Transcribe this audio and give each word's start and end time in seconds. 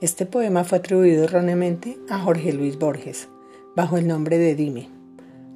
Este 0.00 0.24
poema 0.24 0.64
fue 0.64 0.78
atribuido 0.78 1.24
erróneamente 1.24 1.98
a 2.08 2.18
Jorge 2.18 2.54
Luis 2.54 2.78
Borges, 2.78 3.28
bajo 3.76 3.98
el 3.98 4.08
nombre 4.08 4.38
de 4.38 4.54
Dime, 4.54 4.88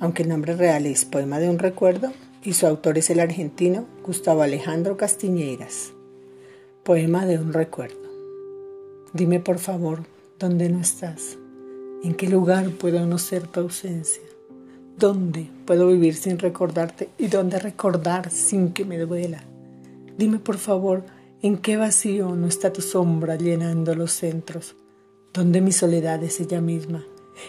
aunque 0.01 0.23
el 0.23 0.29
nombre 0.29 0.55
real 0.55 0.85
es 0.85 1.07
Poema 1.07 1.39
de 1.39 1.49
un 1.49 1.59
Recuerdo 1.59 2.13
y 2.43 2.53
su 2.53 2.67
autor 2.67 2.99
es 2.99 3.09
el 3.09 3.21
argentino 3.21 3.87
Gustavo 4.05 4.43
Alejandro 4.43 4.99
Castiñeiras. 4.99 5.95
Poema 6.83 7.25
de 7.25 7.39
un 7.39 7.55
Recuerdo. 7.55 7.97
Dime 9.15 9.41
por 9.41 9.59
favor, 9.59 10.01
¿dónde 10.39 10.69
no 10.69 10.79
estás? 10.79 11.39
¿En 12.03 12.13
qué 12.13 12.29
lugar 12.29 12.69
puedo 12.69 13.01
conocer 13.01 13.47
tu 13.47 13.61
ausencia? 13.61 14.25
¿Dónde 14.99 15.49
puedo 15.65 15.89
vivir 15.89 16.17
sin 16.17 16.39
recordarte 16.39 17.09
y 17.17 17.29
dónde 17.29 17.59
recordar 17.59 18.31
sin 18.31 18.75
que 18.75 18.85
me 18.85 18.99
duela? 18.99 19.43
Dime 20.19 20.39
por 20.39 20.59
favor, 20.59 21.03
¿En 21.45 21.59
qué 21.59 21.77
vacío 21.77 22.35
no 22.37 22.47
está 22.47 22.73
tu 22.73 22.81
sombra 22.81 23.37
llenando 23.37 23.95
los 23.95 24.13
centros? 24.13 24.77
Donde 25.35 25.61
mi 25.61 25.73
soledad 25.73 26.25
es 26.25 26.41
ella 26.41 26.63
misma 26.63 27.05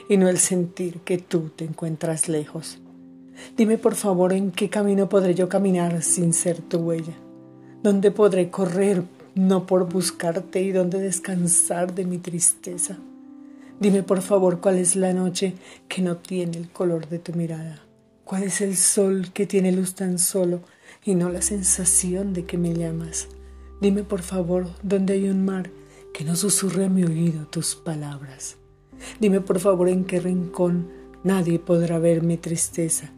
y 0.09 0.17
no 0.17 0.27
el 0.27 0.37
sentir 0.37 0.99
que 0.99 1.17
tú 1.17 1.49
te 1.55 1.63
encuentras 1.63 2.27
lejos. 2.27 2.79
Dime 3.55 3.77
por 3.77 3.95
favor 3.95 4.33
en 4.33 4.51
qué 4.51 4.69
camino 4.69 5.07
podré 5.07 5.33
yo 5.33 5.47
caminar 5.47 6.03
sin 6.03 6.33
ser 6.33 6.59
tu 6.59 6.79
huella. 6.79 7.13
¿Dónde 7.83 8.11
podré 8.11 8.49
correr 8.49 9.03
no 9.33 9.65
por 9.65 9.87
buscarte 9.87 10.61
y 10.61 10.73
dónde 10.73 10.99
descansar 10.99 11.95
de 11.95 12.03
mi 12.03 12.17
tristeza? 12.17 12.97
Dime 13.79 14.03
por 14.03 14.21
favor 14.21 14.59
cuál 14.59 14.77
es 14.77 14.97
la 14.97 15.13
noche 15.13 15.53
que 15.87 16.01
no 16.01 16.17
tiene 16.17 16.57
el 16.57 16.69
color 16.69 17.07
de 17.07 17.19
tu 17.19 17.31
mirada. 17.31 17.81
¿Cuál 18.25 18.43
es 18.43 18.59
el 18.59 18.75
sol 18.75 19.31
que 19.33 19.45
tiene 19.45 19.71
luz 19.71 19.95
tan 19.95 20.19
solo 20.19 20.59
y 21.05 21.15
no 21.15 21.29
la 21.29 21.41
sensación 21.41 22.33
de 22.33 22.43
que 22.43 22.57
me 22.57 22.73
llamas? 22.73 23.29
Dime 23.81 24.03
por 24.03 24.21
favor 24.21 24.67
dónde 24.83 25.13
hay 25.13 25.27
un 25.27 25.43
mar 25.43 25.69
que 26.13 26.23
no 26.23 26.37
susurre 26.37 26.85
a 26.85 26.89
mi 26.89 27.03
oído 27.03 27.45
tus 27.47 27.75
palabras. 27.75 28.55
Dime 29.19 29.41
por 29.41 29.59
favor 29.59 29.89
en 29.89 30.05
qué 30.05 30.21
rincón 30.21 30.87
nadie 31.23 31.59
podrá 31.59 31.99
ver 31.99 32.23
mi 32.23 32.37
tristeza. 32.37 33.11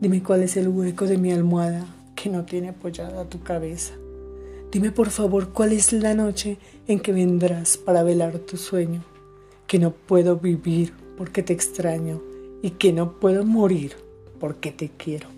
Dime 0.00 0.22
cuál 0.22 0.44
es 0.44 0.56
el 0.56 0.68
hueco 0.68 1.06
de 1.06 1.18
mi 1.18 1.32
almohada 1.32 1.84
que 2.14 2.30
no 2.30 2.44
tiene 2.44 2.68
apoyada 2.68 3.28
tu 3.28 3.42
cabeza. 3.42 3.94
Dime 4.70 4.92
por 4.92 5.10
favor 5.10 5.48
cuál 5.50 5.72
es 5.72 5.92
la 5.92 6.14
noche 6.14 6.58
en 6.86 7.00
que 7.00 7.12
vendrás 7.12 7.76
para 7.76 8.04
velar 8.04 8.38
tu 8.38 8.56
sueño, 8.56 9.02
que 9.66 9.80
no 9.80 9.90
puedo 9.90 10.36
vivir 10.36 10.92
porque 11.16 11.42
te 11.42 11.52
extraño 11.52 12.22
y 12.62 12.70
que 12.70 12.92
no 12.92 13.18
puedo 13.18 13.44
morir 13.44 13.96
porque 14.38 14.70
te 14.70 14.90
quiero. 14.90 15.28